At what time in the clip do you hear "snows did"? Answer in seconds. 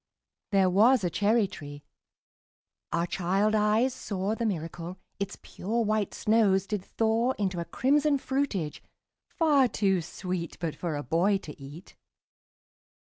6.15-6.83